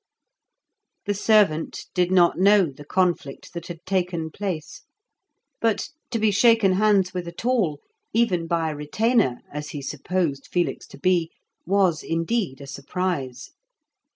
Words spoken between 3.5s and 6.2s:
that had taken place; but to